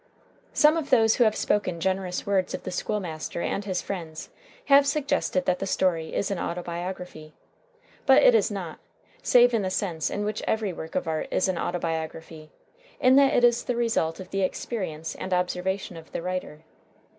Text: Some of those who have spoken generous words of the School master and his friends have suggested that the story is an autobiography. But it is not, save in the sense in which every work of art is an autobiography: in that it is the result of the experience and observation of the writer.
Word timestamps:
Some 0.55 0.77
of 0.77 0.89
those 0.89 1.13
who 1.17 1.25
have 1.25 1.35
spoken 1.35 1.79
generous 1.79 2.25
words 2.25 2.55
of 2.55 2.63
the 2.63 2.71
School 2.71 2.99
master 2.99 3.39
and 3.43 3.63
his 3.63 3.83
friends 3.83 4.29
have 4.65 4.87
suggested 4.87 5.45
that 5.45 5.59
the 5.59 5.67
story 5.67 6.11
is 6.15 6.31
an 6.31 6.39
autobiography. 6.39 7.33
But 8.07 8.23
it 8.23 8.33
is 8.33 8.49
not, 8.49 8.79
save 9.21 9.53
in 9.53 9.61
the 9.61 9.69
sense 9.69 10.09
in 10.09 10.25
which 10.25 10.41
every 10.47 10.73
work 10.73 10.95
of 10.95 11.07
art 11.07 11.27
is 11.29 11.47
an 11.47 11.59
autobiography: 11.59 12.49
in 12.99 13.15
that 13.17 13.35
it 13.35 13.43
is 13.43 13.63
the 13.65 13.75
result 13.75 14.19
of 14.19 14.31
the 14.31 14.41
experience 14.41 15.13
and 15.13 15.35
observation 15.35 15.95
of 15.97 16.11
the 16.13 16.23
writer. 16.23 16.63